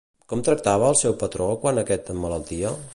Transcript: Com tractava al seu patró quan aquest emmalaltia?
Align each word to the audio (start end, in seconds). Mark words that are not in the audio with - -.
Com 0.31 0.39
tractava 0.47 0.87
al 0.87 0.97
seu 1.03 1.15
patró 1.25 1.51
quan 1.67 1.83
aquest 1.83 2.13
emmalaltia? 2.17 2.79